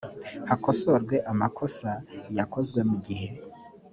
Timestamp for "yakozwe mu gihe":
2.37-3.27